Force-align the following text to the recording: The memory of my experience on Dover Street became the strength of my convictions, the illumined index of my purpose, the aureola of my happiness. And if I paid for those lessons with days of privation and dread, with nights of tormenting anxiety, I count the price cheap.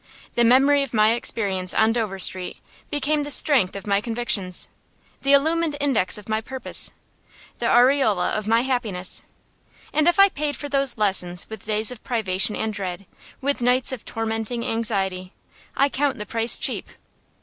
The 0.33 0.43
memory 0.43 0.81
of 0.81 0.95
my 0.95 1.11
experience 1.13 1.75
on 1.75 1.91
Dover 1.93 2.17
Street 2.17 2.57
became 2.89 3.21
the 3.21 3.29
strength 3.29 3.75
of 3.75 3.85
my 3.85 4.01
convictions, 4.01 4.67
the 5.21 5.33
illumined 5.33 5.77
index 5.79 6.17
of 6.17 6.27
my 6.27 6.41
purpose, 6.41 6.89
the 7.59 7.67
aureola 7.69 8.31
of 8.31 8.47
my 8.47 8.61
happiness. 8.61 9.21
And 9.93 10.07
if 10.07 10.17
I 10.19 10.29
paid 10.29 10.55
for 10.55 10.67
those 10.69 10.97
lessons 10.97 11.47
with 11.51 11.65
days 11.67 11.91
of 11.91 12.03
privation 12.03 12.55
and 12.55 12.73
dread, 12.73 13.05
with 13.41 13.61
nights 13.61 13.91
of 13.91 14.03
tormenting 14.03 14.65
anxiety, 14.65 15.33
I 15.77 15.87
count 15.87 16.17
the 16.17 16.25
price 16.25 16.57
cheap. 16.57 16.89